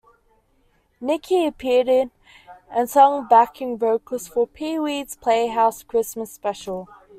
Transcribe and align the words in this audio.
Niki 0.99 1.45
appeared 1.45 1.87
in, 1.87 2.09
and 2.71 2.89
sang 2.89 3.27
backing 3.27 3.77
vocals 3.77 4.27
for 4.27 4.47
Pee-Wee's 4.47 5.15
Playhouse 5.15 5.83
Christmas 5.83 6.31
Special. 6.33 6.87